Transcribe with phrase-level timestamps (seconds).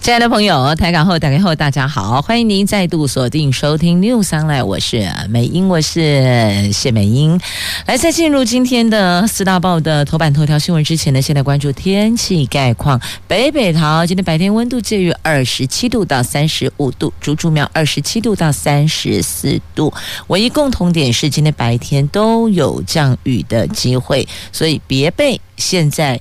[0.00, 7.38] 亲爱的朋友，台港后打开后，大家好，欢迎您再度锁定收听 News Online，我是美英，我是谢美英。
[7.84, 12.98] 来，在进入今天的四大报的头版头条新闻之前呢，先来关注天气概况。
[13.28, 19.92] 北北桃今天白天温度介于二十七度到三十五度，竹竹苗二十七度到三十四度。
[20.28, 26.18] 唯一共同点是今天白天都有降雨的机会，所以别被现在。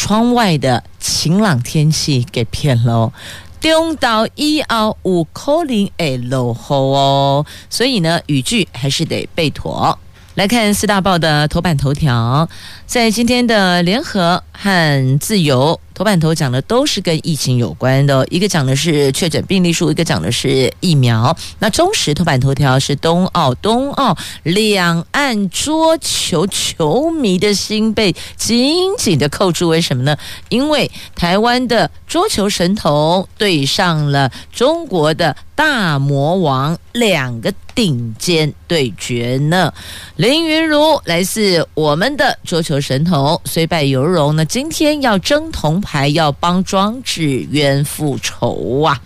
[0.00, 3.12] 窗外的晴朗天气给骗了，
[3.60, 9.98] 中岛以后有可能会落后哦，所以呢，语句还是得背妥。
[10.36, 12.48] 来看四大报的头版头条，
[12.86, 15.80] 在今天的联合和自由。
[15.98, 21.36] 头版头讲的都是跟疫情有关的，一个讲的是确诊病例数，一个讲的是疫苗。
[21.58, 30.16] 那中时头版头条是冬奥，冬奥两岸桌球球迷的心被紧紧的扣住，为什么呢？
[30.50, 39.74] 因为台湾的桌球神童对上了中国的大魔王，两个顶尖对决呢。
[40.14, 45.82] 林昀儒来自我们的桌球神童，虽败犹荣呢，今天要争铜。
[45.90, 49.00] 还要帮庄志渊复仇啊！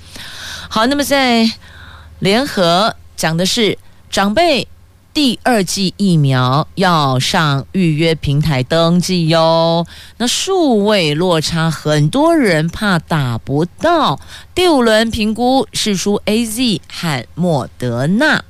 [0.68, 1.48] 好，那么在
[2.18, 3.78] 联合讲的是
[4.10, 4.66] 长辈
[5.14, 9.86] 第二剂疫苗要上预约平台登记哟。
[10.16, 14.18] 那数位落差，很多人怕打不到。
[14.52, 18.42] 第五轮评估释出 AZ 和莫德纳。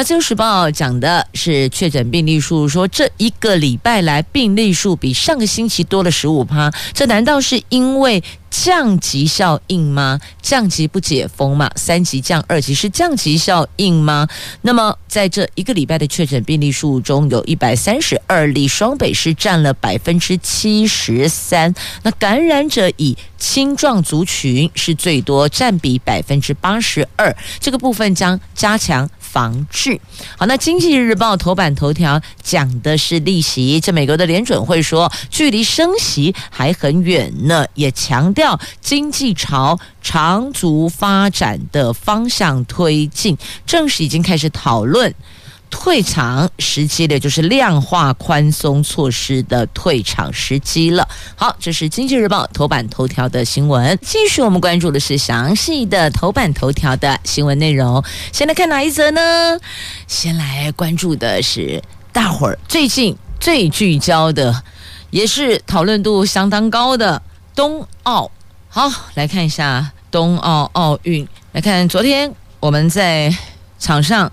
[0.00, 10.18] 那《自由时报》讲的是确诊病例数，说这一个礼拜来病例数比上个星期多了十五趴，这难道是因为降级效应吗？
[10.40, 11.70] 降级不解封嘛？
[11.76, 14.26] 三级降二级是降级效应吗？
[14.62, 21.74] 那么在这一个礼拜的确诊病例数中，有一百三十二例，双北是占了百分之七十三。
[22.04, 27.36] 那感染者以青壮族群是最多，占比百分之八十二。
[27.60, 29.06] 这个部分将加强。
[29.32, 30.00] 防治
[30.36, 33.78] 好，那《经济日报》头版头条讲的是利息。
[33.80, 45.14] 这美国的联准会说，距离升息还很远呢，也强调经济朝长足发展的方向推进，正式已经开始讨论。
[45.70, 51.08] 退场时机的，就是量化宽松措施的退场时机了。
[51.36, 53.98] 好，这是《经济日报》头版头条的新闻。
[54.02, 58.04] 继续，我们关注的是详细的头版头条的新闻内容。
[58.32, 59.58] 先来看哪一则呢？
[60.06, 61.82] 先来关注的是
[62.12, 64.62] 大伙儿最近最聚焦的，
[65.10, 67.22] 也是讨论度相当高的
[67.54, 68.30] 冬奥。
[68.68, 71.26] 好，来看一下冬奥奥运。
[71.52, 73.34] 来看昨天我们在
[73.78, 74.30] 场上。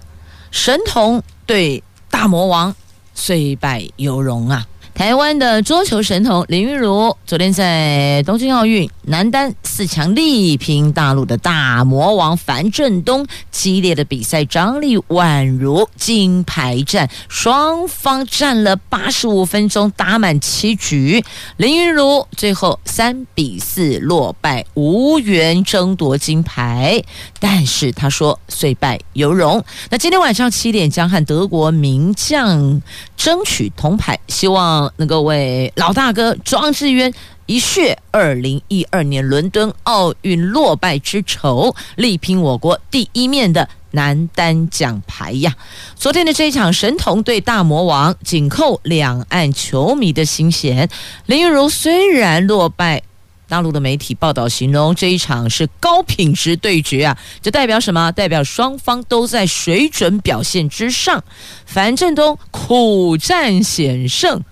[0.51, 2.75] 神童对大魔王，
[3.13, 4.65] 虽败犹荣啊！
[4.97, 21.23] 台湾的桌球神童林昀儒昨天在东京奥运男单四强力拼大陆的大魔王樊振东，激烈的比赛张力宛如金牌战，双方战了八十五分钟，打满七局，
[21.57, 27.03] 林昀儒最后三比四落败，无缘争夺金牌。
[27.39, 29.63] 但是他说虽败犹荣。
[29.91, 32.81] 那今天晚上七点将和德国名将
[33.15, 34.86] 争取铜牌，希望。
[34.95, 37.13] 能够为老大哥庄智渊
[37.45, 45.55] 一雪二零一二年伦敦奥运落败之仇，力拼我国第一面的男单奖牌呀！
[45.95, 50.89] 昨天的这一场神童对大魔王，紧扣两岸球迷的心弦。
[51.25, 53.01] 林昀儒虽然落败，
[53.47, 57.17] 大陆的媒体报道形容这一场是高品质对决啊！
[57.41, 58.11] 这代表什么？
[58.11, 61.23] 代表双方都在水准表现之上。
[61.65, 64.43] 樊振东苦战险胜。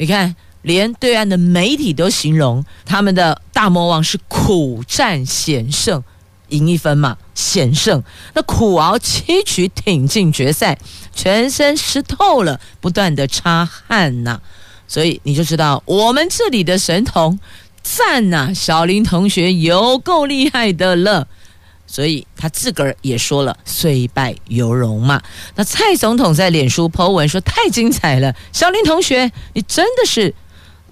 [0.00, 6.04] 你看，连对岸的媒体都形容他们的大魔王是苦战险胜，
[6.50, 8.00] 赢一分嘛，险胜。
[8.32, 10.78] 那苦熬七局挺进决赛，
[11.12, 14.40] 全身湿透了，不断的擦汗呐、
[14.86, 17.40] 所以你就知道我们这里的神童
[17.82, 21.26] 赞呐、小林同学有够厉害的了。
[21.88, 25.20] 所以他自个儿也说了，虽败犹荣嘛。
[25.56, 30.32] 那蔡总统在脸书 po 文说：“太精彩了，小林同学，你真的是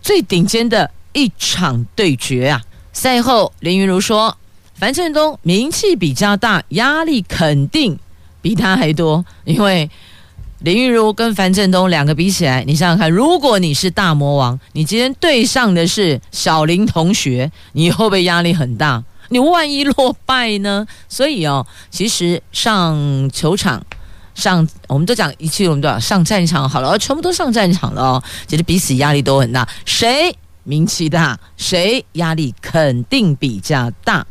[0.01, 2.63] 最顶尖的一场对决啊！”
[2.95, 4.37] 赛后，林昀儒说
[4.75, 7.99] ：“樊振东名气比较大，压力肯定
[8.41, 9.91] 比他还多，因为
[10.61, 19.05] 林昀儒跟樊振东两个比起来，你想想看，如果你是大魔王，你今天对上的是小林同学，你会不会压力很大？
[19.29, 20.87] 你万一落败呢？
[21.09, 23.85] 所以哦，其实上球场
[24.35, 34.27] 上，我们都讲一句，我们都讲上战场好了，全部都上战场了哦，其实彼此压力都很大，谁名气大，谁压力肯定比较大。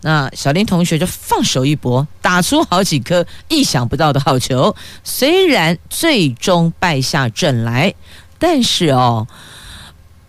[0.00, 4.74] 那小林同学就放手一搏，打出好几颗意想不到的好球。
[5.02, 7.94] 虽然最终败下阵来，
[8.38, 9.26] 但是哦，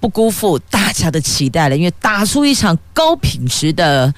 [0.06, 4.14] 不辜负大家的期待了，因为打出一场高品质的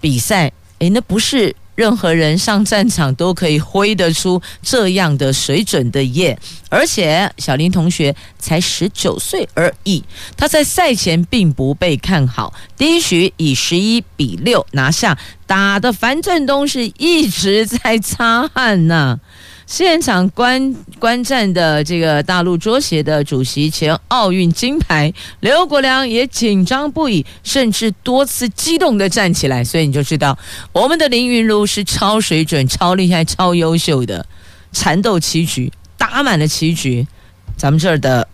[0.00, 0.50] 比赛。
[0.80, 1.54] 诶，那不是。
[1.76, 6.36] 任何人上战场都可以挥得出这样的水准的耶！
[6.68, 10.02] 而且小林同学才十九岁而已，
[10.36, 19.20] 他在赛前并不被看好，第一局以十一比六拿下，打得樊振东是一直在擦汗呐。
[19.68, 29.62] 现场观观战的这个大陆桌协的主席、前奥运金牌刘国梁也紧张不已，甚至多次激动地站起来。
[29.62, 30.38] 所以你就知道，
[30.72, 34.24] 我们的林昀儒是超水准、超厉害、超优秀的，
[34.72, 37.06] 缠斗棋局，打满了棋局。
[37.58, 38.26] 咱们这儿的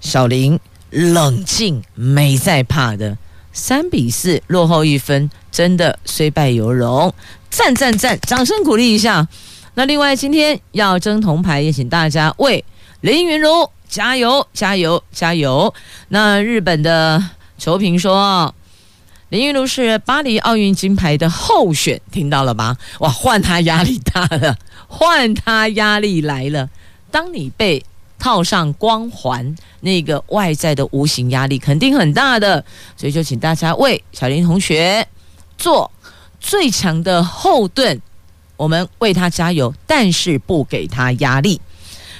[0.00, 0.58] 小林
[0.88, 3.18] 冷静，没在怕的，
[3.52, 7.14] 三比四落后一分，真的虽败犹荣，
[7.50, 9.28] 赞赞赞，掌声鼓励一下。
[9.74, 12.62] 那另外，今天要争铜牌，也请大家为
[13.00, 15.72] 林云茹加油、加油、加油！
[16.08, 17.22] 那日本的
[17.56, 18.54] 球评说，
[19.30, 22.76] 林云茹是巴黎奥运金牌的候选，听到了吧？
[22.98, 24.58] 哇，换他压力大了，
[24.88, 26.68] 换他压力来了。
[27.10, 27.82] 当你被
[28.18, 32.62] 套上光环，那个外在的无形压力肯定很大的，
[32.94, 35.08] 所以就请大家为小林同学
[35.56, 35.90] 做
[36.38, 37.98] 最强的后盾。
[38.62, 41.60] 我们为他加油，但是不给他压力。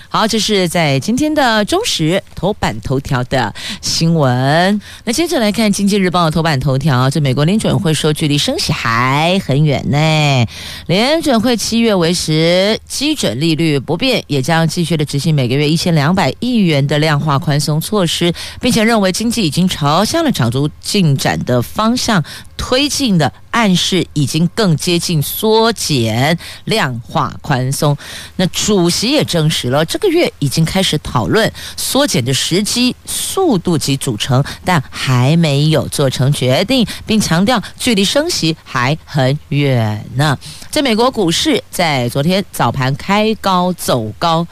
[0.08, 4.78] 好，这是在今天的中时头版头条的新闻。
[5.04, 10.46] 那接着来看《经济日报》头版头条，这美国联准会说距离升息还很远呢。
[10.86, 22.22] 联准会七月维持基准利率不变，也将继续的执行每个月一千两百亿元的量化宽松措施，并且认为经济已经朝向了长足进展的方向
[22.64, 27.96] 推进的，暗示已经更接近缩减量化宽松。
[28.36, 29.98] 那主席也证实了这。
[30.02, 40.36] 个月已经开始讨论缩减的时机、速度及组成，但还没有做成决定，并强调距离升息还很远呢。
[40.72, 44.44] 在美国股市，在昨天早盘开高走高。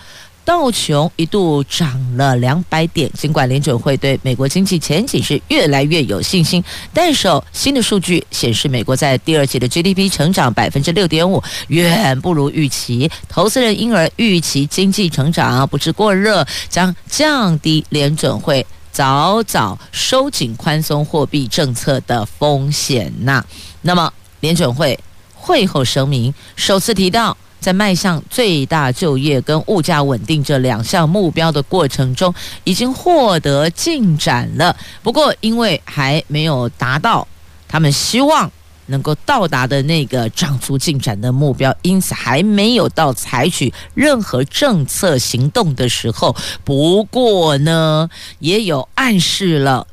[0.50, 6.60] 道琼一度涨了两百点，尽管联准会对美国经济前景是越来越有信心，
[6.92, 13.08] 但是新的数据显示，美国在第二季的 GDP 成长百分之六点五，远不如预期。
[13.28, 23.44] 投资人因而预期经济成长不致过热，将降低联准会早早收紧宽松货币政策的风险呐。
[23.82, 24.98] 那么，联准会
[25.32, 27.36] 会后声明首次提到。
[27.60, 32.34] 在迈向最大就业跟物价稳定这两项目标的过程中，
[32.64, 34.74] 已经获得进展了。
[35.02, 37.28] 不过，因为还没有达到
[37.68, 38.50] 他们希望
[38.86, 46.34] 能够到达的那个涨幅进展的目标，因此还没有到采取任何政策行动的时候。
[46.64, 48.08] 不过呢，
[48.38, 49.86] 也有暗示了，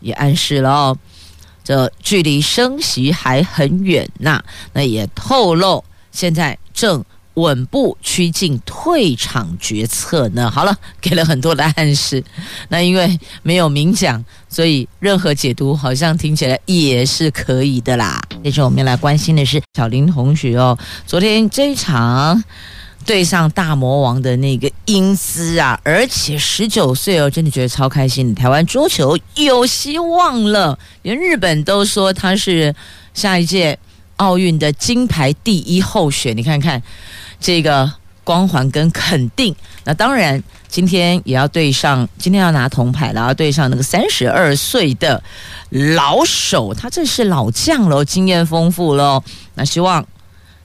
[0.00, 0.98] 也暗示了哦，
[1.62, 4.42] 这距离升息还很远呐。
[4.72, 7.04] 那也透露，现在正。
[7.34, 10.50] 稳步趋近退场决策呢？
[10.50, 12.22] 好了，给了很多的暗示。
[12.68, 18.20] 那因为没有明讲，所以任何解读好像听起来也是可以的啦。
[18.44, 22.42] 接着我们要来关心的是小林同学哦，昨天这一场
[23.06, 28.34] 对上大魔王的那个英姿啊，而且十九岁哦，真的觉得超开心。
[28.34, 32.74] 台湾桌球有希望了，连日本都说他是
[33.14, 33.78] 下一届
[34.22, 36.36] 奥运的金牌第一候选。
[36.36, 36.80] 你看看。
[37.44, 39.52] 这个光环跟肯定，
[39.82, 45.20] 那当然今天也要对上，今天要拿铜牌了，要对上那个三十二岁的
[45.70, 49.24] 老手，他这是老将喽，经验丰富喽，
[49.54, 50.06] 那希望。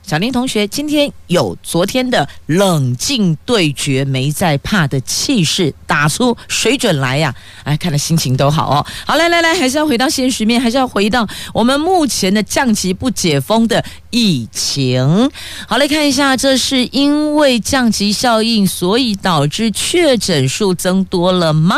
[0.07, 7.35] 小林同学今天有昨天的冷静对决，没在怕的气势，打出水准来呀！
[7.65, 8.85] 哎，看了心情都好哦。
[9.05, 15.29] 好，来来来，还是要回到现实面，还是要回到我们目前的降级不解封的疫情。
[15.67, 21.75] 好，来看一下，这是因为降级效应，所以导致确诊数增多了吗？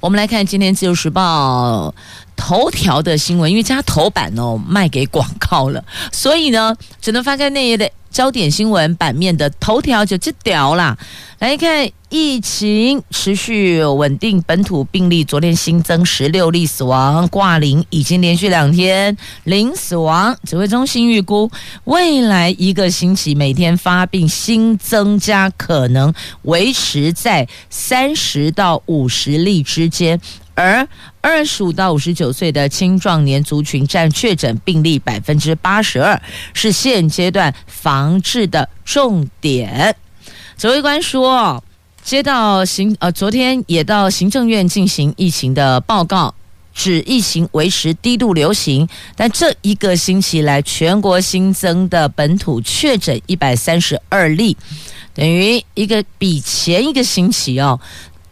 [0.00, 1.88] 我们来看今天《自由时报》。
[2.36, 10.96] 头条的新闻，因为加头版哦，卖给广告了，所以呢，只能翻开内页的焦点新闻版面的头条就这条啦。
[11.38, 11.90] 来看。
[12.08, 20.34] 疫情持续稳定，本土病例昨天新增十六例，死亡挂零，已经连续两天零死亡。
[20.44, 21.50] 指挥中心预估，
[21.82, 30.20] 未来一个星期每天发病新增加可能维持在三十到五十例之间，
[30.56, 30.88] 而
[31.20, 36.20] 二十五到五十九岁的青壮年族群占确诊病例百分之八十二，
[36.52, 39.94] 是现阶段防治的重点。
[40.56, 41.62] 指挥官说。
[42.02, 46.32] 接到行呃，昨天也到行政院进行疫情的报告，
[46.72, 54.56] 指疫情维持低度流行，但这一个星期来全国新增的本土确诊一百三十二例，
[55.14, 57.80] 等于一个比前一个星期哦，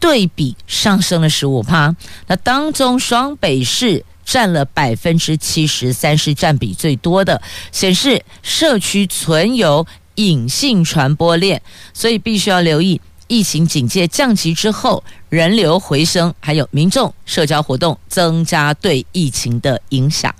[0.05, 1.97] 对比上升了十五趴。
[2.27, 7.41] 那当中双北市占了百分之七十三，是占比最多的，
[7.73, 11.63] 显示社区存有隐性传播链，
[11.95, 13.01] 所以必须要留意。
[13.35, 20.33] 疫情警戒降级之后，人流回升，还有民众社交活动增加对疫情的影响。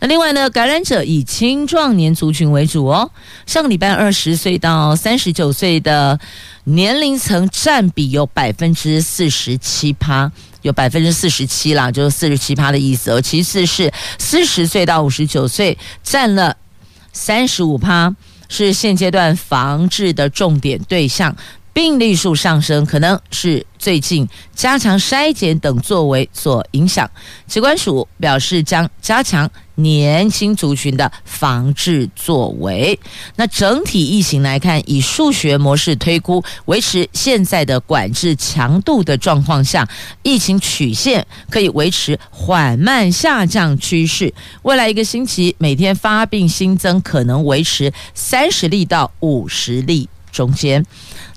[0.00, 3.10] 那另外呢，感染者以青壮年族群为主哦。
[3.46, 6.20] 上个礼拜二十岁到三十九岁的
[6.64, 10.30] 年龄层占比有百分之四十七趴，
[10.60, 13.18] 有百分之四十七啦，就是四十七趴的意思哦。
[13.18, 16.54] 其次是四十岁到五十九岁，占了
[17.14, 18.14] 三十五趴，
[18.50, 21.34] 是现阶段防治的重点对象。
[21.72, 27.10] 病例数上升，可能是最近加强筛检等作为所影响。
[27.46, 32.98] 疾管署表示将加强年轻族群的防治作为。
[33.36, 39.88] 那整体疫情来看，以数学模式推估，维持现在的管制强度的状况下，
[40.22, 44.32] 疫情曲线可以维持缓慢下降趋势。
[44.60, 50.84] 未来一个星期，每天发病新增可能维持三十例到五十例中间。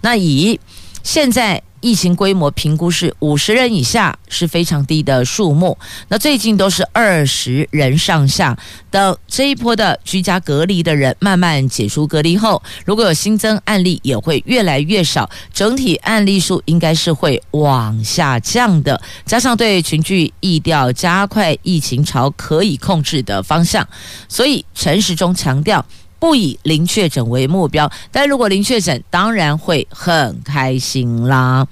[0.05, 0.59] 那以
[1.01, 5.75] 现在疫情规模评估是五十人以下是非常低的数目，
[6.09, 8.55] 那最近都是二十人上下。
[8.91, 19.01] 等这一波的居家隔离的人慢慢解除隔离后，如果有新增案例，也会越来越少，整体案例数应该是会往下降的。
[19.25, 23.87] 加上对群聚疫调加快疫情朝可以控制的方向，
[24.29, 25.83] 所以陈时中强调。
[26.19, 31.67] 不以零确诊为目标，但如果零确诊，当然会很开心啦。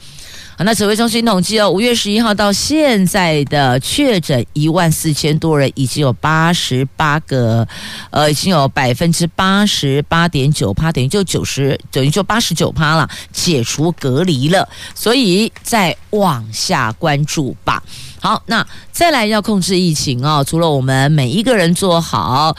[0.55, 7.67] 好，那指挥中心统计哦，五月十一号到现在的确诊一万四千多人，已经有八十八个，
[8.11, 14.69] 呃，已经有百分之八十八点九趴，等于就九十，等于就八十九趴了，解除隔离了。
[14.93, 17.81] 所以再往下关注吧。
[18.19, 22.55] 好，那再来要控制疫情哦，除了我们每一个人做好。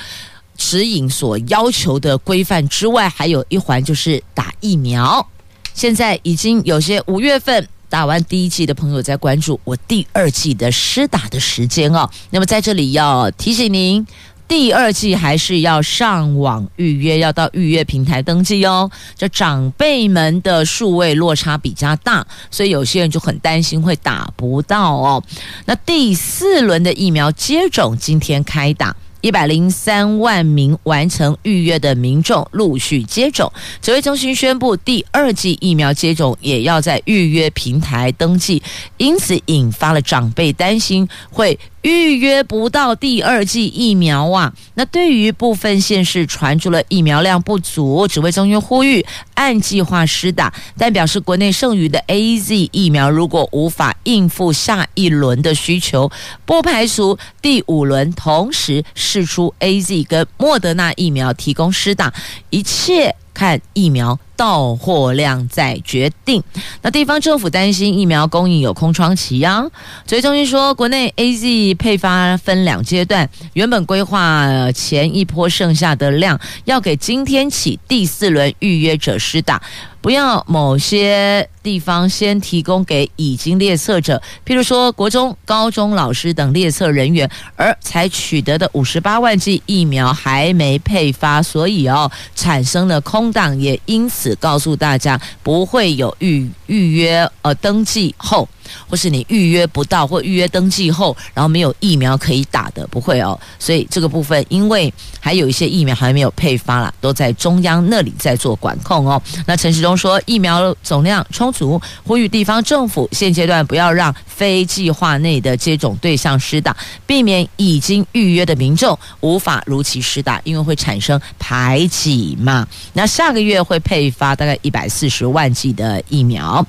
[0.56, 5.26] 指引所要求的规范之外，还有一环就是打疫苗。
[5.74, 12.08] 现在已经有些五月份打完第一剂的朋友在关注我第二剂的施打的时间哦。
[12.30, 14.06] 那么在这里要提醒您，
[14.46, 18.88] 第二剂还是要上网预约，要到预约平台登记哦。
[19.16, 25.22] 这长辈们的数位落差比较大，所以有些人就很担心会打不到哦。
[25.64, 28.94] 那第四轮的疫苗接种今天开打。
[29.24, 33.50] 一百零三万名完成预约的民众陆续接种，
[33.80, 38.62] 指挥中心宣布，第二季疫苗接种也要在预约平台登记，
[38.98, 41.58] 因此引发了长辈担心会。
[41.84, 44.50] 预约不到第二剂疫苗啊！
[44.72, 56.10] 那对于部分县市传出了疫苗量不足，指挥中心呼吁按计划施打，但表示国内剩余的 AZ 疫苗如果无法应付下一轮的需求，
[56.46, 62.14] 不排除第五轮同时试出 AZ 跟莫德纳疫苗提供施打，
[62.48, 63.14] 一切。
[63.34, 66.42] 看疫苗到货量再决定。
[66.82, 69.64] 那地方政府担心疫苗供应有空窗期啊。
[70.06, 79.60] 所以中心说，国内 AZ 配发分两阶段，原本规划前一波剩下的量，要给今天起第四轮预约者施打。
[80.00, 87.26] 不要某些地方先提供给已经列册者，譬如说国中、高中老师等列册人员，
[87.56, 98.48] 而才取得的五十八万剂疫苗还没配发，所以哦产生了空档，也因此只告诉大家不会有预预约呃登记后。
[98.88, 103.38] 或是你预约不到或预约登记后，然后没有疫苗可以打的，不会哦。
[103.58, 109.20] 所以这个部分，因为还有一些疫苗还没有配发了，都在中央那里在做管控哦。
[109.46, 116.76] 那陈时中说，疫苗总量充足，呼吁地方政府现阶段不要让非计划内的接种对象施打，
[117.06, 122.66] 避免已经预约的民众无法如期施打，因为会产生排挤嘛。
[122.92, 126.64] 那下个月会配发大概一百四十万剂的疫苗。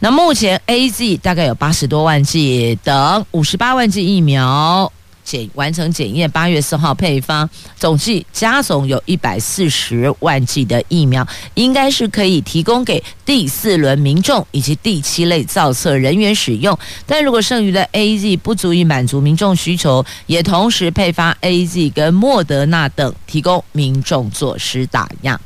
[0.00, 4.92] 那目前 AZ 大概有八十多万剂，等五十八万剂疫苗。
[5.24, 16.78] 检完成检验，八月四号配方，总计加总有一百四十万剂的疫苗，应该是可以提供给第四轮民众以及第七类造册人员使用。
[17.04, 25.38] 但如果剩余的 AZ 不足以满足民众需求，也同时配发 AZ 跟莫德纳等，提供民众做施打样。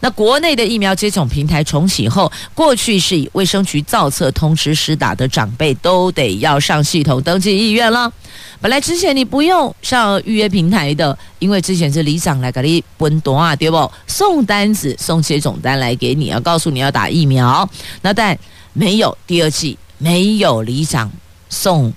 [0.00, 8.12] 那国内的疫苗接种平台重启后，过去是以卫生局造册通知施打的长辈都得要上系统登记意愿了。
[8.60, 13.90] 本来之前你不用上预约平台的，因为之前是里长来给你分单啊，对不？
[14.06, 17.68] 送单子、送接种单来给你，要告诉你要打疫苗。
[18.02, 18.38] 那但
[18.72, 21.10] 没有第二季，没有里长
[21.48, 21.92] 送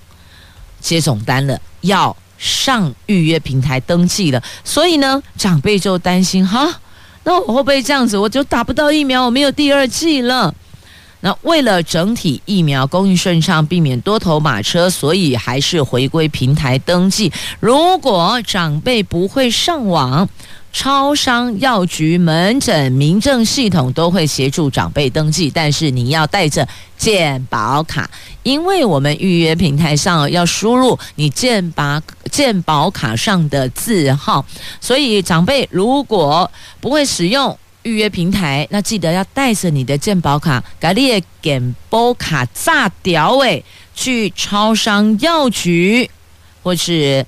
[0.79, 4.41] 接种单了，要上预约平台登记了。
[4.63, 6.81] 所以呢，长辈就担心哈，
[7.25, 10.55] 那我会不会这样子，我就打不到疫苗，我没有第二剂了？
[11.21, 17.33] 那为了整体疫苗供应顺畅，避免多头马车，所以还是回归平台登记。
[17.59, 20.29] 如果长辈不会上网，
[20.77, 26.67] 超商、药局、门诊、民政系统都会协助长辈登记，但是你要带着
[26.97, 28.09] 健保卡，
[28.43, 34.45] 因为我们预约平台上要输入你健保健保卡上的字号，
[34.81, 36.51] 所以长辈如果
[36.81, 37.57] 不会使用。
[37.83, 43.63] 预约平台，那记得要带着你的健保卡，把你的健保卡炸掉诶，
[43.93, 46.09] 去超商、药局
[46.63, 47.23] 或是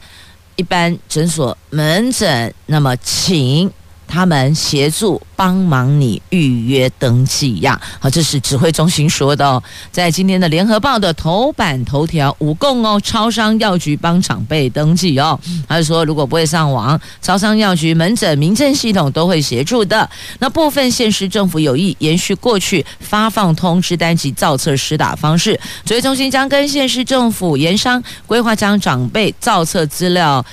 [0.57, 3.71] 一般诊所门诊，那么请
[4.07, 5.21] 他们协助。
[5.37, 7.79] 帮忙你预约登记呀！
[7.99, 9.61] 好，这是指挥中心说的哦。
[9.91, 15.39] 在今天的联合报的头版头条，五共哦，超商药局帮长辈登记哦。
[15.67, 20.09] 他就说，如果不会上网，超商药局门诊民政系统都会协助的。
[20.39, 30.43] 那部分县市政府有意延续过去发放通知单及造册施打方式，指挥中心将跟县市政府研商规划，将长辈造册资料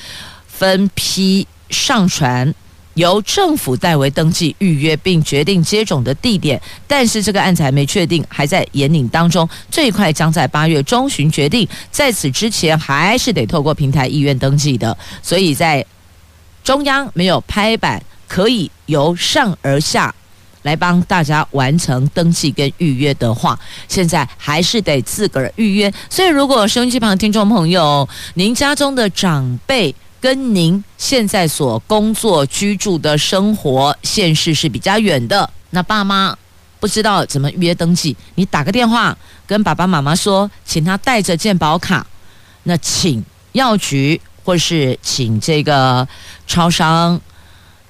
[0.46, 2.54] 分批上传。
[2.94, 11.68] 由政府代为登记预约，并决定接种的地点，但是这个案子还没确定，还在研拟当中，最快将在八月中旬决定。
[11.90, 14.96] 在此之前，还是得透过平台意愿登记的。
[15.22, 15.84] 所以在
[16.62, 20.14] 中央没有拍板，可以由上而下
[20.62, 25.92] 来帮大家完成登记跟预约的话，现在还是得自个儿预约。
[26.08, 36.34] 所以，如果收音机旁听众朋友，您家中的长辈，跟您现在所工作居住的生活县市是比较远的，那爸妈
[36.80, 39.14] 不知道怎么预约登记，你打个电话
[39.46, 42.06] 跟爸爸妈妈说，请他带着健保卡，
[42.62, 46.08] 那请药局或是请这个
[46.46, 47.20] 超商，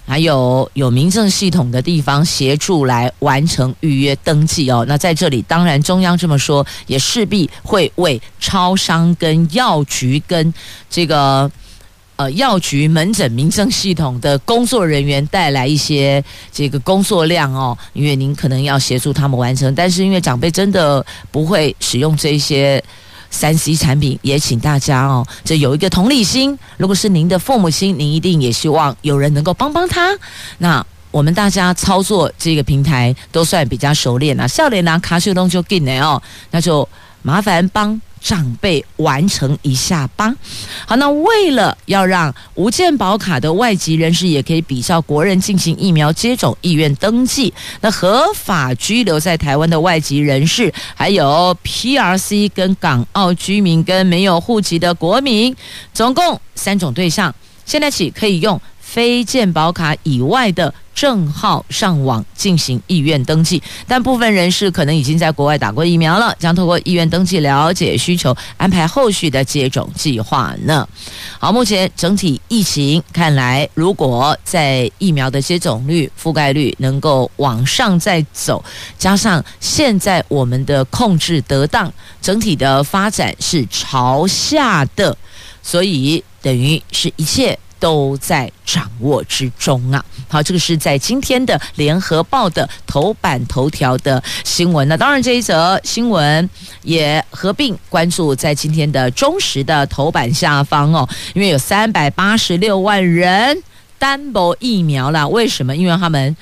[0.04, 4.84] 还有有民政系统的地方协助来完成预约登记哦。
[4.88, 10.52] 那在这里，当然中央这么说，也势必会为超商跟药局跟
[10.90, 11.48] 这个。
[12.16, 16.22] 呃，药局、门诊、民政系统的工作人员带来一些
[16.52, 19.74] 这个工作量哦，因为您可能要协助他们完成。
[19.74, 22.82] 但是因为长辈真的不会使用这些
[23.30, 26.56] 三 C 产品，也请大家哦，这有一个同理心。
[26.76, 30.16] 如果是您的父母亲，您一定也希望有人能够帮帮他。
[30.58, 36.22] 那我们大家操作这个平台都算比较熟练啊，笑脸拿卡西东就给你哦，
[36.52, 36.88] 那就
[37.22, 38.00] 麻烦帮。
[38.24, 40.34] 长辈完成一下吧。
[40.86, 55.54] 好，那为了要让无健保卡的外籍人士也可以比照国人进行疫苗接种意愿登记，那合法居留在台湾的外籍人士，还有 PRC 跟港澳居民跟没有户籍的国民，
[55.92, 57.34] 总共三种对象，
[57.66, 58.58] 现在起可以用
[58.94, 60.72] 非健保卡以外的。
[60.94, 70.88] 证号上网进行意愿登记，但部分人士可能已经在国外打过疫苗了，将透过意愿登记了解需求，安排后续的接种计划呢。
[71.40, 78.64] 好，目前整体疫情看来，如果在疫苗的接种率、覆盖率能够往上再走，
[78.96, 85.18] 加上现在我们的控制得当，整体的发展是朝下的，
[85.60, 87.58] 所以等于是一切。
[87.84, 90.02] 都在掌握之中啊。
[90.26, 94.88] 好，这个是在今天的联合报的头版头条的新闻。
[94.88, 96.48] 那当然，这一则新闻
[96.80, 103.62] 也合并关注在今天的中时的头版下方哦，因为有三百八十六万人
[103.98, 105.28] 单薄疫苗啦。
[105.28, 105.76] 为什么？
[105.76, 106.34] 因为他们。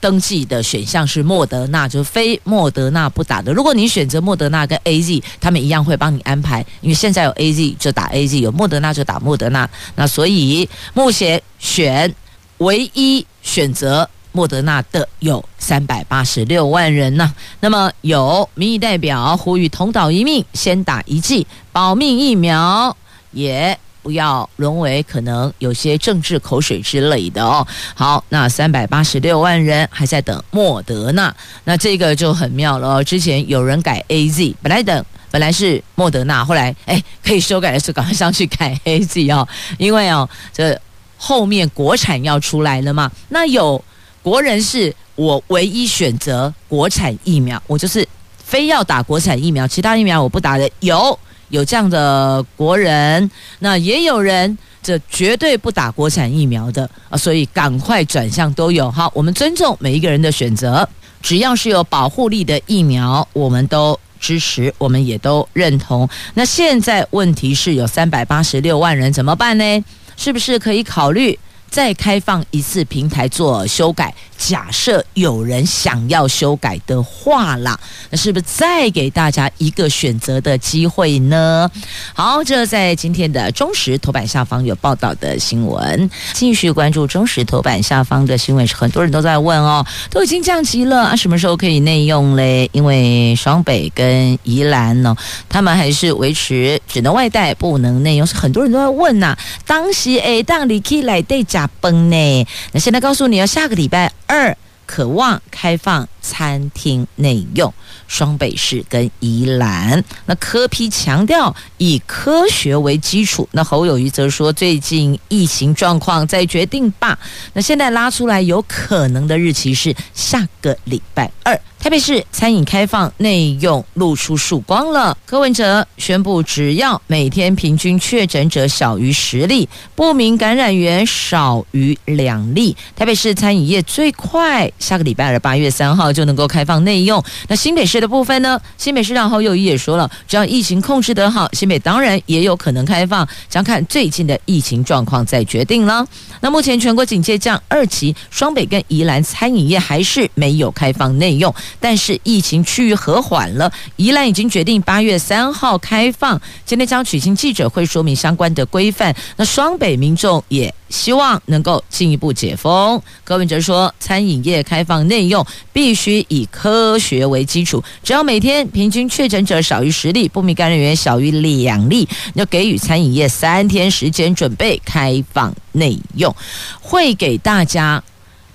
[0.00, 3.52] 登记的选项是莫德纳，就非莫德纳不打的。
[3.52, 9.68] 如果你选择莫德纳跟 AZ，他们一样会帮你安排，因为现在有 AZ 就打 AZ，有莫德纳就打莫德纳。
[9.96, 12.14] 那所以目前选
[12.58, 17.34] 唯一选择莫德纳的有三百八十六万人呢。
[17.60, 22.96] 那么有民意代表呼吁同岛一命，先打一剂保命疫苗
[23.32, 23.78] 也。
[24.02, 27.66] 不要沦为可能有些政治口水之类的哦。
[27.94, 31.34] 好，那三百八十六万人还在等莫德纳，
[31.64, 33.04] 那这个就很妙了哦。
[33.04, 39.46] 之前有人改 AZ，本来等本来是莫德纳，后来哎可以修改的时候赶快上去改 AZ 哦，
[39.78, 40.78] 因为哦这
[41.16, 43.10] 后面国产要出来了嘛。
[43.28, 43.82] 那有
[44.22, 48.06] 国人是我唯一选择国产疫苗，我就是
[48.42, 51.18] 非要打国产疫苗，其他疫苗我不打的有。
[51.50, 58.90] 有这样的国人，那也有人这绝对不打国产疫苗的啊，所以赶快转向都有。
[58.90, 60.88] 好，我们尊重每一个人的选择，
[61.20, 66.08] 只要是有保护力的疫苗，我们都支持，我们也都认同。
[66.34, 69.84] 那现在问题是有三百八十六万人怎么办呢？
[70.16, 71.38] 是不是可以考虑
[71.70, 74.12] 再开放一次平台做修改？
[74.36, 77.78] 假设有人想要修改的话啦，
[78.08, 81.70] 那是不是再给大家一个选择的机会呢？
[82.14, 92.68] 好，这在今天的中时头版下方有报道的新闻，继续关注中时头版下方的新闻，是很多人都在问哦，都已经降级了啊，什么时候可以内用嘞？
[92.72, 95.14] 因为双北跟宜兰呢，
[95.50, 102.46] 他们还是维持只能外带，不能内用，是很多人都在问呐、当时诶，当你可以来带大崩呢？
[102.72, 104.10] 那现在告诉你哦，下个礼拜。
[104.26, 107.70] 二，渴望开放餐厅内用，
[108.08, 110.02] 双北市跟宜兰。
[110.24, 113.46] 那柯批强调以科学为基础。
[113.52, 117.18] 那侯友谊则说，最近疫情状况再决定吧。
[117.52, 121.60] 那现在拉出来有可能的日期是下个礼拜二。
[121.82, 125.16] 台北市餐饮开放内用露出曙光了。
[125.24, 137.24] 柯文哲宣布，只要每天平均确诊者小于十例，不明感染源少于两例，台北市餐饮业最快下个礼拜二八月三号就能够开放内用。
[137.48, 138.60] 那新北市的部分呢？
[138.76, 146.06] 新北市长侯友宜也说了，只要疫情控制得好，新北当然也有可能开放，将看最近的疫情状况再决定了。
[146.42, 151.54] 那目前全国警戒降二级，双北跟宜兰餐饮业还是没有开放内用。
[151.78, 159.14] 但是疫情趋于和缓了，宜兰已经决定八月三号开放，今天将举行记者会说明相关的规范。
[159.36, 163.00] 那双北民众也希望能够进一步解封。
[163.22, 176.34] 柯文哲说，餐饮业开放内用必须以科学为基础，只要每天平均确诊者少于十例，不明感染源小于两例，要给予餐饮业三天时间准备开放内用，
[176.80, 178.02] 会给大家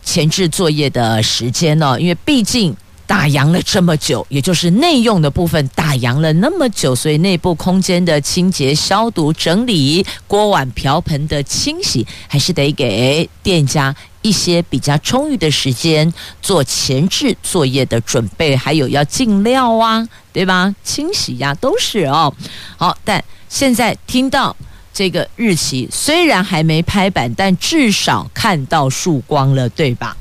[0.04, 2.76] 前置作业的时间哦，因为毕竟。
[3.08, 20.74] 打烊了这么久，也就是内用的部分打烊了那么久，所以内部空间的清洁、消毒、整理、锅碗瓢盆的清洗，还是得给店家一些比较充裕的时间做前置作业的准备，还有要进料啊，对吧？
[20.84, 22.34] 清洗呀、都是哦。
[22.76, 24.56] 好，但现在听到
[24.92, 30.18] 这个日期虽然还没拍板，但至少看到曙光了，对吧？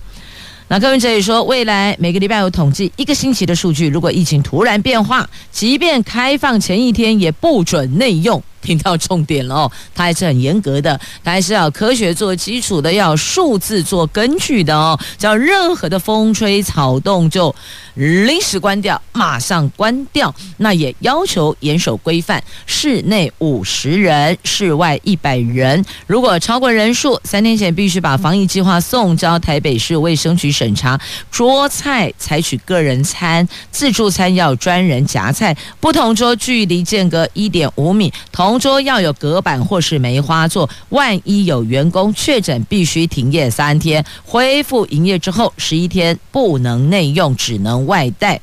[0.74, 8.42] 那柯文哲也说，未来每个礼拜有统计一个星期的数据，如果疫情突然变化，即便开放前一天也不准内用。
[8.64, 14.98] 听到重点了哦，他还是很严格的，他还是要科学做基础的，要数字做根据的哦。
[15.18, 17.54] 只要任何的风吹草动就
[17.94, 20.34] 临时关掉，马上关掉。
[20.56, 25.84] 那也要求严守规范，室内五十人，室外一百人。
[26.06, 30.98] 如果超过人数，三天前必须把防疫计划送交台北市卫生局审查。
[31.30, 38.53] 桌菜采取个人餐，自助餐要专人夹菜，不同桌距离间隔一点五米，同。
[38.54, 44.04] 同桌要有隔板或是梅花座，万一有员工确诊，必须停业三天。
[44.24, 48.40] 恢复营业之后，十一天不能内用，只能外带。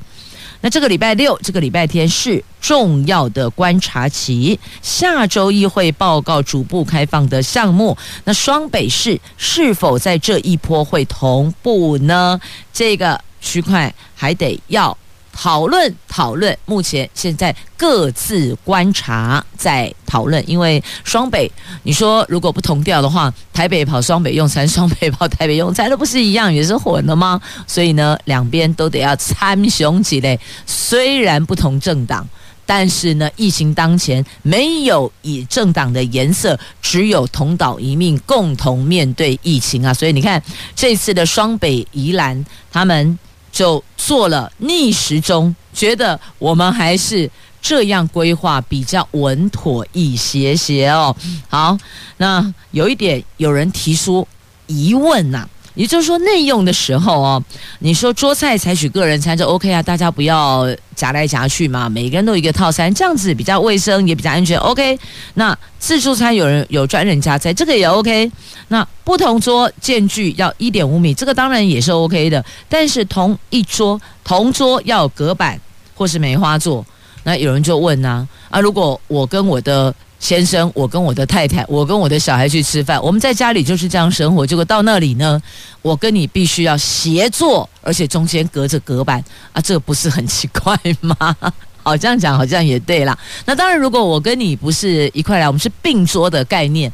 [0.59, 7.97] 那这个礼拜六、这个礼拜天是重要的观察期，下周一会报告逐步开放的项目。
[8.25, 12.37] 那双北市是否在这一波会同步呢？
[12.73, 14.97] 这个区块还得要。
[15.33, 20.43] 讨论讨论，目前现在各自观察，在讨论。
[20.49, 21.49] 因为双北，
[21.83, 27.39] 你说如果不同调的话，台北跑双北用餐，双北跑台北用餐，那不是一样也是混了吗？
[27.65, 30.39] 所以呢，两边都得要参雄几类。
[30.65, 32.27] 虽然不同政党，
[32.65, 39.93] 但是呢，疫情当前，没有以政党的颜色，只有同岛一命，共同面对疫情啊。
[39.93, 40.41] 所以你看，
[40.75, 43.17] 这次的双北宜兰，他们。
[43.51, 47.29] 就做了逆时钟，觉得我们还是
[47.61, 51.15] 这样规划比较稳妥一些些哦。
[51.49, 51.77] 好，
[52.17, 54.27] 那有一点有人提出
[54.67, 57.43] 疑问呐、也就是说，内用的时候哦，
[57.79, 64.99] 你说桌菜采取个人餐就 OK 啊，大家不要夹来夹去嘛，每个人都一个套餐，这样子比较卫生也比较安全，OK。
[65.35, 68.31] 那自助餐有人有专人夹菜，这个也 OK。
[68.67, 72.43] 那不同桌间距要一点五米，这个当然也是 OK 的。
[72.67, 75.59] 但是同一桌同桌要隔板
[75.95, 76.85] 或是梅花座，
[77.23, 84.45] 那有人就问呐，啊，如果我跟我的先生，我跟我的太太，我跟我的小孩去吃饭，我们在家里就是这样生活。
[84.45, 85.41] 结果到那里呢，
[85.81, 91.15] 我跟你必须要协作，而且中间隔着隔板啊，这个不是很奇怪吗？
[91.81, 93.17] 好，这样讲好像也对啦。
[93.45, 96.93] 那当然，如果我跟你不是一块来，我们是并桌的概念，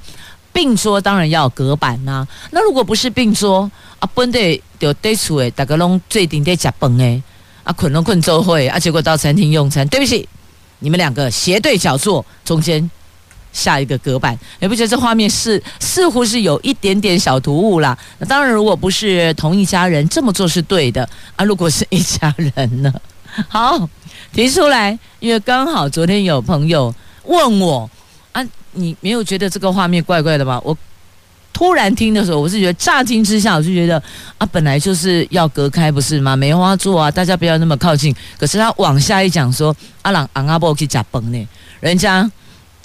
[0.54, 7.22] 并桌当然要有隔板呐、那如果不是并桌啊，本地就得厝诶，大家拢最顶得吃饭诶，
[7.66, 10.26] 啊困拢困周会啊，结果到餐厅用餐，对不起，
[10.80, 12.90] 你们两个斜对角坐，中间。
[13.58, 17.98] 下一个隔板，你不觉得这画面是似乎是有一点点小突兀啦？
[18.20, 21.44] 那当然，如果不是同一家人这么做是对的啊。
[21.44, 22.94] 如果是一家人呢？
[23.50, 23.90] 好，
[24.32, 26.94] 提出来，因为刚好昨天有朋友
[27.24, 27.90] 问我
[28.32, 30.62] 啊，你没有觉得这个画面怪怪的吗？
[30.64, 30.78] 我
[31.52, 34.02] 突然听的时候，我是觉得乍听之下，我就觉得
[34.38, 36.36] 啊，本来就是要隔开不是吗？
[36.36, 38.16] 梅花座啊，大家不要那么靠近。
[38.38, 41.48] 可是他往下一讲说，阿朗昂阿波去假崩呢，
[41.80, 42.30] 人家。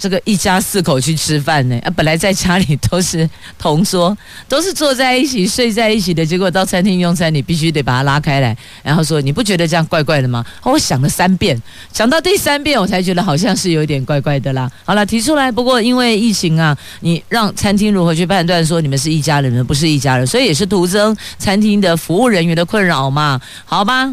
[0.03, 10.45] 这个一家四口去吃饭呢，啊，本来在家里都是同桌， 都是坐在一起睡在一起的，结果到餐厅用餐，你必须得把它拉开来，然后说你不觉得这样怪怪的吗？
[10.65, 11.57] 我想了三遍，
[11.93, 14.69] 想到第三遍我才觉得好像是有点怪怪的啦。
[14.85, 23.41] 好了，提出来，不过因为疫情啊，你让餐厅如何去判断说你们是一家人，你们不是一家人，所以也是徒增餐厅的服务人员的困扰嘛？
[23.65, 24.13] 好吧。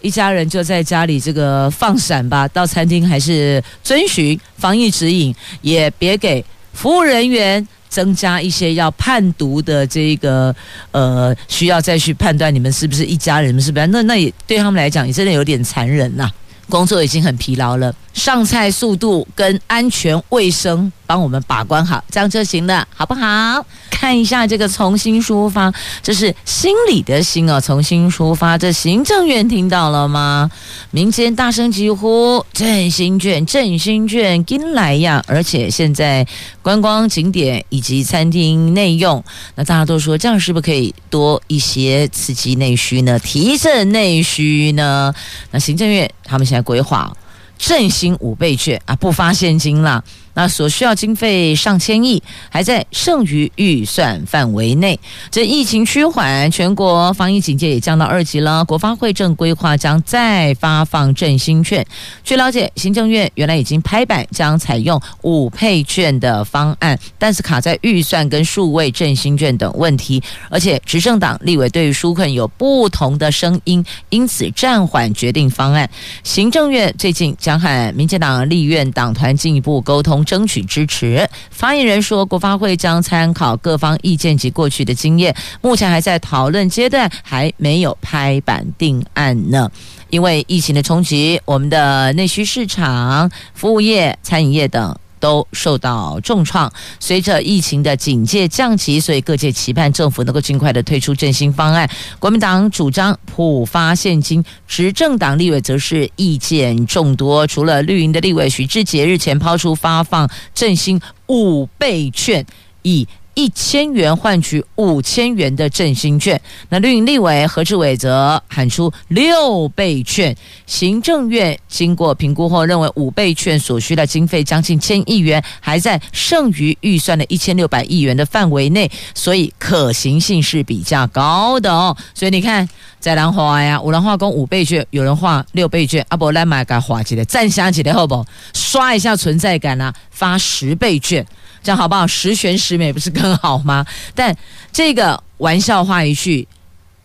[0.00, 10.54] 一家人就在家里这个放闪吧，到餐厅还是遵循防疫指引，也别给服务人员增加一些要判读的这个
[10.92, 13.86] 呃，需要再去判断你们是不是一家人，是不是？
[13.88, 16.30] 那那也对他们来讲也真的有点残忍呐、
[16.68, 23.64] 工作已经很疲劳了，上菜速度跟安全卫生帮我们把关好，这样就行了，好不好？
[23.90, 28.58] 看一下这个从新出发，这是心里的心哦，从新出发。
[28.58, 30.50] 这行政院听到了吗？
[30.90, 35.24] 民间大声疾呼，振兴券，振兴券，跟来呀！
[35.26, 36.26] 而且现在
[36.62, 39.24] 观光景点以及餐厅内用，
[39.56, 43.18] 那大家都说这样是不是可以多一些刺激内需呢？
[43.18, 45.12] 提振内需呢？
[45.50, 47.12] 那行政院他们现在规划
[47.58, 50.02] 振兴五倍券啊，不发现金了。
[50.34, 54.98] 那所需要经费上千亿，还在剩余预算范围内。
[55.30, 58.64] 这疫情趋缓，全国防疫警戒也降到二级了。
[58.64, 61.84] 国发会正规划将再发放振兴券。
[62.22, 75.88] 据了解，行政院原来已经拍板将采用五倍券的方案，但是卡在预算跟数位振兴券等问题，而且执政党立委对于纾困有不同的声音，因此暂缓决定方案。
[76.22, 80.24] 行政院最近将和民进党立院党团进一步沟通。
[80.28, 81.26] 争取支持。
[81.50, 89.70] 发言人说，国发会将参考各方意见及过去的经验，目前还在讨论阶段，还没有拍板定案呢。
[90.10, 94.94] 因为疫情的冲击，我们的内需市场、服务业、餐饮业等。
[95.18, 96.72] 都受到重创。
[96.98, 101.88] 随着疫情的警戒降级，所以各界期盼政府能够尽快的推出振兴方案。
[102.18, 107.46] 国民党主张普发现金，执政党立委则是意见众多。
[107.46, 112.44] 除了绿营的立委许志杰日前抛出发放振兴五倍券，
[112.82, 113.06] 以
[113.38, 120.36] 一千元换取五千元的振兴券，那绿营立委何志伟则喊出六倍券。
[120.66, 131.96] 行政院经过评估后认为，五倍券所需的经费将近千亿元，还在剩余预算的一千六百亿元的范围内，所以可行性是比较高的哦。
[132.14, 138.26] 所以你看，在兰花呀，有人画工五倍券，有人画六倍券，阿伯来买个画起来，赞香起来好不？
[138.52, 141.24] 刷一下存在感啊，发十倍券。
[141.62, 142.06] 这样好不好？
[142.06, 143.84] 十全十美不是更好吗？
[144.14, 144.34] 但
[144.72, 146.46] 这个玩笑话一句，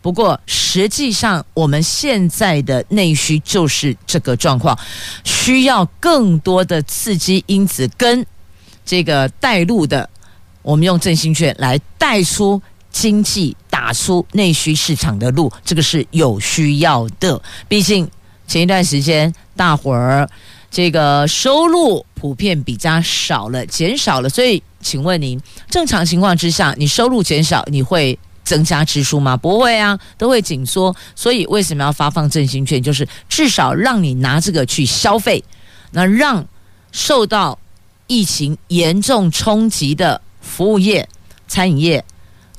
[0.00, 4.78] 不过实际上我们现在的内需就是这个状况，
[5.24, 8.24] 需要更多的刺激因子跟
[8.84, 10.08] 这个带路的，
[10.62, 17.40] 我们用振兴券来带出经济，打出内需市场的路，这个是有需要的。
[17.66, 18.08] 毕竟
[18.46, 20.28] 前一段时间大伙儿
[20.74, 24.60] 这个收入普遍比较少了，减少了，所以。
[24.80, 29.34] 请问您，正常情况之下，你收入减少，你会增加支出吗？
[29.34, 30.94] 不会啊，都会紧缩。
[31.16, 32.82] 所以为什么要发放振兴券？
[32.82, 35.42] 就是至少让你拿这个去消费，
[35.92, 36.46] 那让
[36.92, 37.58] 受到
[38.08, 41.08] 疫情严重冲击的服务业、
[41.48, 42.04] 餐饮业、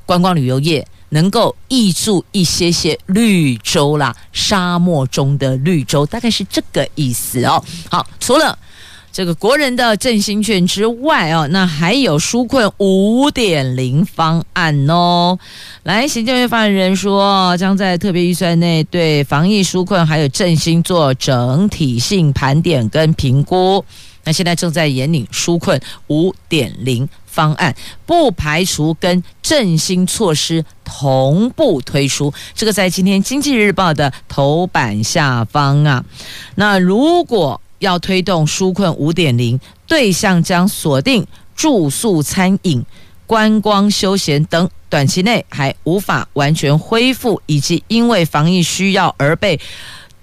[0.07, 7.63] 观光旅游业能够挹注一些些绿洲啦，沙漠中的绿洲，大概是这个意思哦。
[7.89, 8.55] 好，除了。
[9.15, 15.39] 这个国人的振兴券之外哦，那还有纾困五点零方案哦。
[15.83, 23.85] 来，行政院发言人说，将在特别预算内对防疫纾困还有振兴做整体性盘点跟评估。
[24.25, 27.73] 那现在正在研拟纾困五点零方案，
[28.05, 32.33] 不排除跟振兴措施同步推出。
[32.53, 36.03] 这个在今天经济日报的头版下方啊。
[36.55, 42.83] 那如果要推动纾困五点零，对象将锁定住宿、餐饮、
[43.27, 49.59] 观光、休闲等短期内还无法完全恢复，以及因为防疫需要而被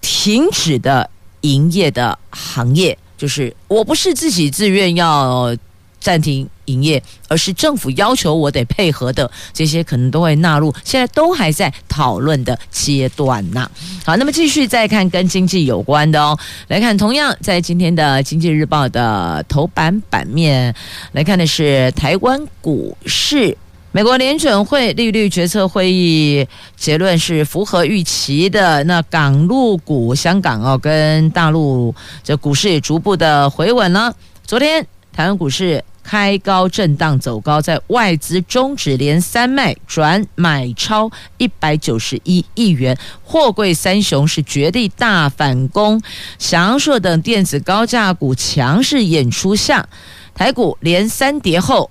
[0.00, 1.08] 停止的
[1.42, 2.98] 营业的行业。
[3.22, 5.56] 就是我不是自己自愿要
[6.00, 13.70] 暂停营业，而是政府要求我得配合的，这些可能都会纳入，现在都还在讨论的阶段呐。
[14.04, 20.74] 好，那么继续再看跟经济有关的哦，来看同样在今天的《经济日报》的头版版面
[21.12, 23.56] 来看的是台湾股市，
[23.94, 34.14] 美国联准会利率决策会议结论是符合预期的，那港陆股、香港哦跟大陆这股市也逐步的回稳了。
[34.46, 35.85] 昨天台湾股市。
[36.05, 46.02] 开高震荡走高，在外资终止连三卖转买超一百九十一亿元，货柜三雄是绝地大反攻，
[46.40, 49.88] 祥硕等电子高价股强势演出下，
[50.35, 51.88] 台股连三跌后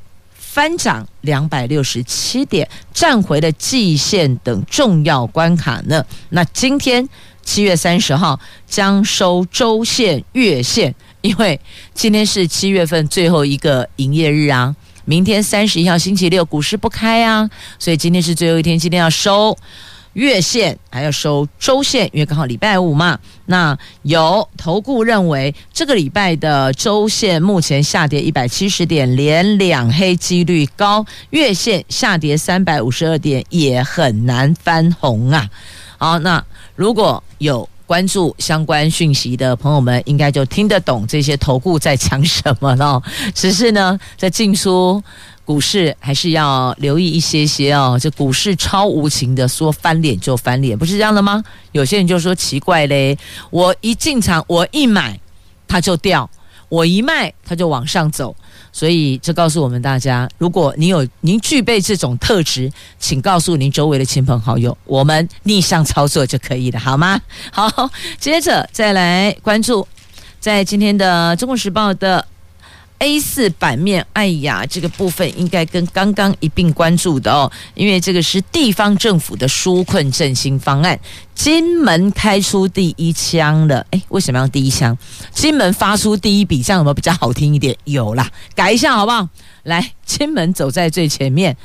[0.53, 6.05] 翻涨两百六十七点，站回了季线等重要关卡呢。
[6.31, 7.07] 那今天
[7.41, 8.37] 七月三十号
[8.67, 10.93] 将收周线、月线。
[11.21, 11.57] 因为
[11.93, 19.57] 今天是七月份最后一个营业日啊，明天三十一号星期六股市不开啊，所以今天是最后一天，今天要收
[20.13, 23.17] 月线，还要收周线，因为刚好礼拜五嘛。
[23.45, 35.49] 那有投顾认为，这个礼拜的周线目前下跌一百七十点，连两黑几率高；月线下跌三百五十二点，也很难翻红啊。
[35.97, 36.43] 好，那
[36.75, 37.67] 如果有。
[37.87, 43.03] 关注相关讯息的朋友们，应该就听得懂这些投顾在讲什么了。
[43.35, 45.03] 只是呢，在进出
[45.51, 47.99] 股市还是要留意一些些哦。
[48.01, 51.43] 这股市超无情的，说翻脸就翻脸，不是这样的吗？
[51.73, 53.17] 有些人就说奇怪嘞，
[53.49, 55.19] 我一进场，我一买，
[55.67, 56.25] 它就掉；
[56.69, 58.33] 我一卖，它就往上走。
[58.71, 67.19] 所以，这告诉我们大家：如果您有您具备这种特质，请告诉您周围的亲朋好友，我们逆向操作就可以了，好吗？
[67.51, 69.85] 好，接着再来关注，
[70.39, 72.25] 在今天的《中国时报》的。
[73.01, 80.99] A 四版面，哎呀，这个部分应该跟刚刚一并关注的哦，因为这个是地方政府的纾困振兴方案，
[81.33, 83.83] 金门开出第一枪了。
[83.89, 84.95] 哎，为什么要第一枪？
[85.33, 87.75] 金门发出第一笔，这样有没有比较好听一点？
[87.85, 89.27] 有啦，改一下好不好？
[89.63, 91.57] 来，金门走在最前面，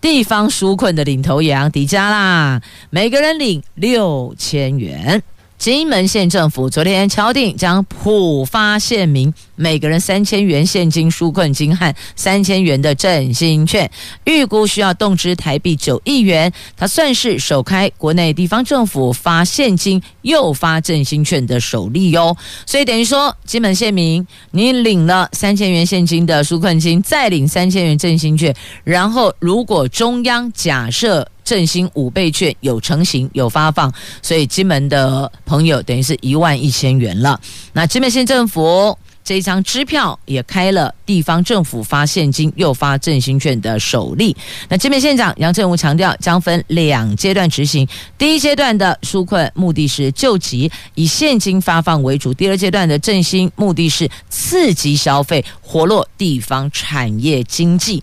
[0.00, 5.22] 地方纾困的领头羊底加啦，每个人领六千元。
[5.60, 13.90] 金门县政府昨天敲定，将普发县民每个人三千元现金纾困金和三千元的振兴券，
[14.24, 16.50] 预估需要动支台币九亿元。
[16.78, 22.34] 它算是首开国内地方政府发现金又发振兴券的首例哟。
[22.64, 31.28] 所以等于说，金门县民你领了三千元现金的纾困金，再领三千元振兴券，然后如果中央假设。
[31.44, 37.40] 振兴五倍券有成型有发放，所以金门的朋友等于是一万一千元了。
[37.72, 44.34] 那金门县政府这一张支票也开了地方政府发现金又发振兴券的首例。
[44.68, 47.86] 那金门县长杨振武强调，将分两阶段执行。
[48.18, 58.02] 第一阶段的纾困目的是救急，以现金发放为主；第二阶段的振兴目的是刺激消费，活络地方产业经济。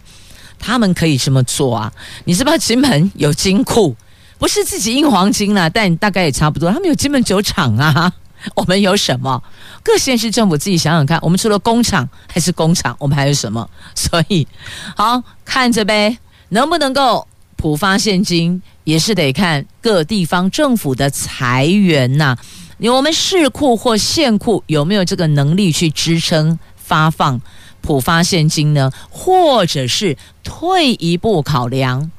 [0.59, 1.91] 他们可以这么做啊？
[2.25, 3.95] 你知不知道金门有金库？
[4.39, 6.71] 不是自己印黄金了，但大概也差不多。
[6.71, 8.13] 他们有金门酒厂啊，
[8.55, 9.41] 我们有什么？
[9.81, 13.67] 各县市政府自己想想看，我们除了工厂还是工厂，我们还有什么？
[13.95, 14.47] 所以，
[14.95, 16.17] 好看着呗，
[16.49, 22.37] 能不能够普发现金，也是得看各地方政府的财源呐、啊。
[22.79, 27.41] 我们市库或县库有没有这个能力去支撑发放
[27.87, 28.91] 普发现金呢？
[29.09, 32.11] 或者是退一步考量，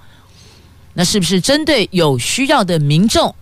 [0.95, 3.35] 那是不是针对有需要的民众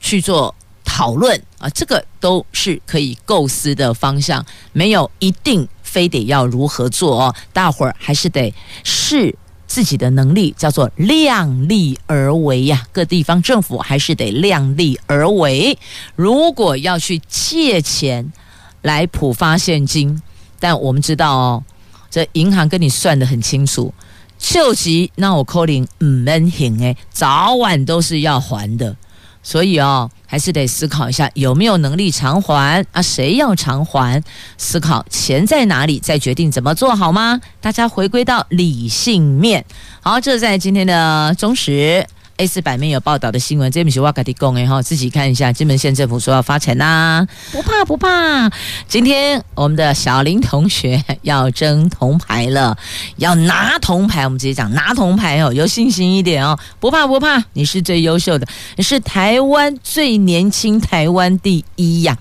[0.00, 0.52] 去做
[0.84, 1.70] 讨论啊？
[1.70, 7.34] 这个都是可以构思的方向，没有一定非得要如何做哦。
[7.52, 9.36] 大伙儿还是得试。
[9.70, 15.78] 自己的能力叫做量力而为呀，各地方政府还是得量力而为。
[16.16, 18.32] 如果要去借钱
[18.80, 20.22] 来普发现金，
[20.58, 21.64] 但我们知道哦，
[22.10, 23.92] 这银行跟你算得很清楚，
[24.38, 28.96] 救急那我扣零唔能行哎，早晚都是要还的。
[29.40, 33.00] 所以哦，还是得思考一下有没有能力偿还啊？
[33.00, 34.22] 谁要偿还？
[34.58, 37.40] 思考钱在哪里，再决定怎么做好吗？
[37.60, 39.64] 大家回归到理性面。
[40.02, 42.06] 好，这在今天的中时。
[42.38, 45.52] A 四版面有报道的新闻，这不是我跟你讲的哈，自己看一下。
[45.52, 48.48] 金门县政府说要发钱啦、不怕不怕。
[48.86, 52.78] 今天我们的小林同学要争铜牌了，
[53.16, 54.22] 要拿铜牌。
[54.22, 62.16] 我们直接讲拿铜牌哦，有信心一点哦，不怕不怕，你是最优秀的，你是台湾最年轻，台湾第一呀。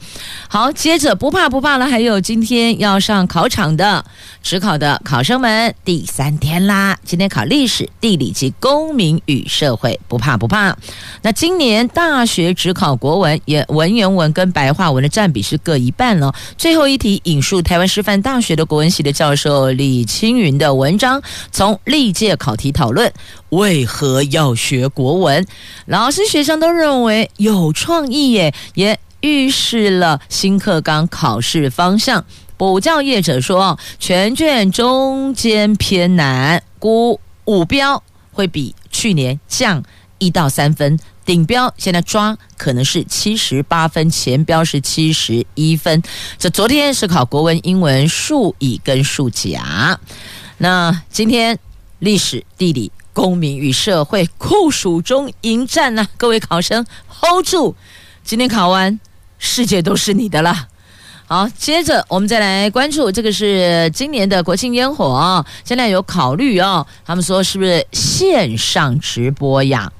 [0.49, 4.03] 好，接着不怕不怕了，还有今天要上考场的
[4.41, 9.99] 指考的考生们，第三天啦，今天考历史、地理及公民与社会。
[10.08, 10.76] 不怕不怕，
[11.22, 16.34] 那今年大学只考国文也文言文跟白话文的占比是各一半了。
[16.58, 23.12] 最后一题引述台湾师范大学的国文系的教授李青云的文章，从历届考题讨论
[23.49, 25.45] 为何要学国文，
[25.86, 32.24] 老师学生都认为有创意耶，也预示了新课纲考试方向。
[32.55, 38.01] 补教业者说，全卷中间偏难，估五标
[38.32, 39.84] 会比去年降。
[40.20, 46.01] 一到三分，顶标现在抓可能是七十八分，前标是七十一分。
[46.38, 49.99] 这昨天是考国文、英文、数乙跟数甲，
[50.57, 51.57] 那今天
[51.99, 57.76] 历史、地理、公民与社会酷暑中迎战呢、各位考生 hold 住，
[58.24, 58.99] 今天考完，
[59.38, 60.68] 世界都是你的了。
[61.30, 69.91] 好，接着我们再来关注这个是今年的国庆烟火，现在有考虑哦，他们说是不是线上直播呀？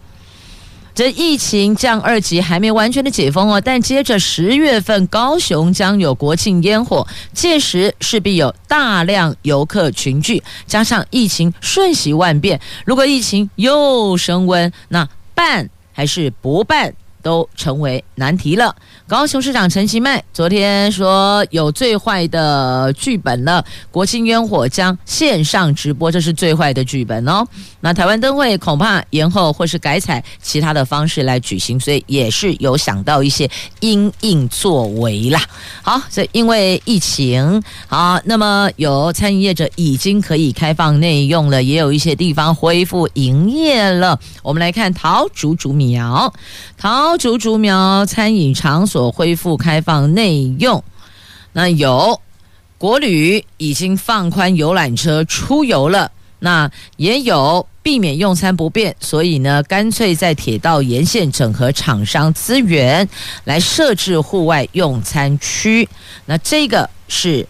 [0.98, 16.95] 这疫情降二级还没完全的解封哦，但接着十月份高雄将有国庆烟火，届时势必有大量游客群聚，加上疫情瞬息万变，如果疫情又升温，那办还是不办？
[17.28, 18.73] 都成为难题了。
[19.05, 27.45] 高雄市长陈其迈昨天说有最坏的剧本了，国庆烟火将线上直播，这是最坏的剧本哦。
[27.82, 33.49] 那台湾灯会恐怕延后或是改采其他的方式来举行，所以也是有想到一些
[33.82, 35.41] 因应作为啦。
[35.82, 44.17] 好，这因为疫情好，那么有餐饮业者已经可以开放内用了，也有一些地方恢复营业了。
[44.43, 46.34] 我们来看桃竹竹苗，
[46.78, 49.11] 桃竹竹苗餐饮场所。
[49.11, 50.84] 恢复开放内用，
[51.53, 52.22] 那有
[52.78, 63.07] 国旅已经放宽游览车出游了，那也有避免用餐不便，所以呢，干脆在铁道沿线整合厂商资源
[63.45, 65.89] 来设置户外用餐区。
[66.26, 67.47] 那这个是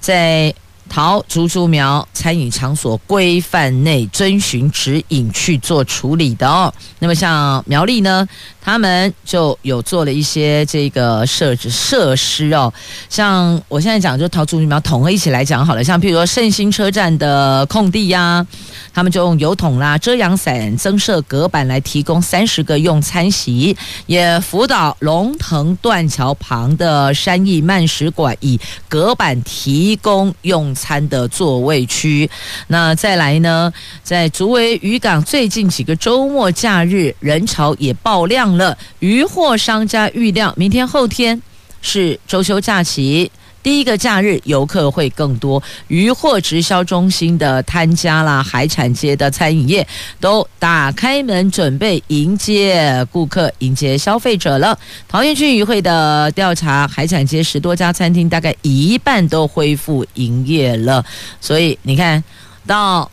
[0.00, 0.54] 在。
[0.88, 6.72] 桃竹竹苗餐饮场所规范内遵循指引去做处理的哦。
[6.98, 8.26] 那么像苗栗呢，
[8.64, 12.72] 他们就有做了一些这个设置设施哦。
[13.08, 15.84] 像我现在讲，就桃竹苗统合一起来讲好了。
[15.84, 18.44] 像譬如说胜兴车站的空地呀、
[18.92, 28.58] 他们就用油桶啦、遮阳伞增设隔板来提供三十个用餐席，也辅导龙腾断桥旁的山艺慢食馆以
[28.88, 30.64] 隔板提供用。
[30.74, 32.28] 餐的座位区，
[32.68, 33.72] 那再来呢？
[34.02, 38.76] 在竹围渔港，最近几个周末假日人潮也爆量了。
[38.98, 41.40] 渔货商家预料，明天后天
[41.82, 43.30] 是周休假期。
[43.62, 49.86] 第一个假日游客会更多，渔获直销中心的摊家啦，海产街的餐饮业
[50.20, 54.78] 都打开门准备迎接顾客、迎接消费者了。
[55.08, 61.02] 桃园区渔会的调查，海产街十多家餐厅大概一半都恢复营业了，
[61.40, 62.22] 所以你看
[62.66, 63.10] 到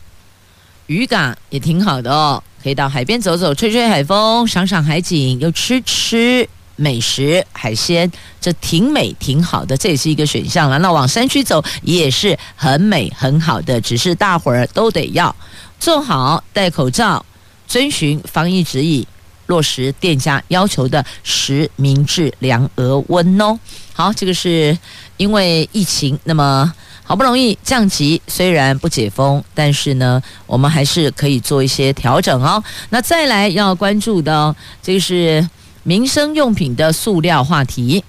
[0.87, 2.43] 渔港也挺好的哦。
[2.63, 10.77] 可以到海边走走，吹吹海风，赏赏海景，又吃吃美食海鲜，这挺美挺好的，这也是一个选项了。
[10.79, 15.35] 那往山区走也是很美很好的，只是大伙儿都得要
[15.79, 17.25] 做好戴口罩，
[17.67, 19.05] 遵循防疫指引，
[19.47, 23.59] 落实店家要求的实名制量额温哦。
[23.93, 24.77] 好，这个是
[25.17, 26.71] 因为疫情，那么。
[27.03, 32.63] 好不容易降级，虽然不解封，但是呢，我们还是可以做一些调整哦。
[32.89, 35.49] 那再来要关注的，这个是
[35.83, 38.03] 民生用品的塑料话题。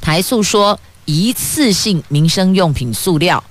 [0.00, 3.42] 台塑说，一次性民生用品塑料。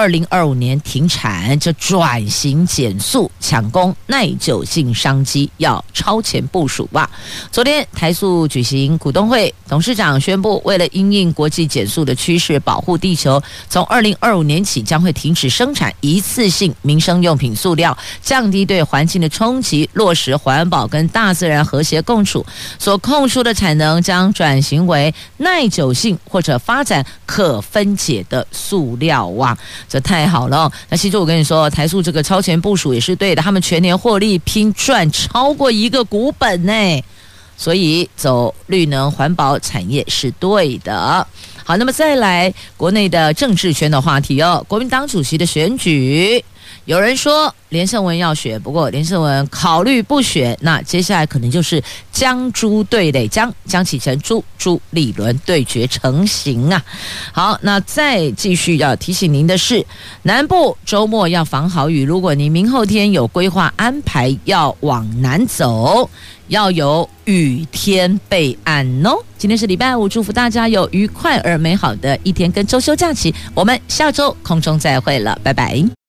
[0.00, 7.10] 二零二五年停产，这转型减速，抢攻耐久性商机，要超前部署吧。
[7.52, 22.42] 昨天台塑举行股东会，董事长宣布，为了因应国际减速的趋势，保护地球，从二零二五年起将会停止生产一次性民生用品塑料，降低对环境的冲击，落实环保跟大自然和谐共处。
[22.78, 29.54] 所空出的产能将转型为耐久性或者发展可分解的塑料哇。
[29.90, 30.70] 这太好了！
[30.88, 37.04] 那其实我跟你说，台塑这个超前部署也是对的，他们全年获利拼赚超过一个股本呢，
[37.56, 41.26] 所以走绿能环保产业是对的。
[41.64, 46.44] 好，那么再来国内的政治圈的话题哦，国民党主席的选举。
[46.86, 50.56] 有人说连胜文要选，不过连胜文考虑不选。
[50.60, 56.84] 那接下来可能就是江朱对垒，江江启臣、朱朱立伦对决成型啊！
[57.32, 59.84] 好，那再继续要提醒您的是，
[60.22, 62.04] 南部周末要防豪雨。
[62.04, 66.10] 如果您明后天有规划安排要往南走，
[66.48, 69.16] 要有雨天备案哦。
[69.38, 73.32] 今天是礼拜五，祝福大家有愉快而美好的一天跟周休假期。
[73.54, 75.99] 我们下周空中再会了，拜拜。